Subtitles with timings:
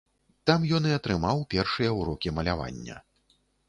[0.49, 3.03] Там ён і атрымаў першыя ўрокі малявання.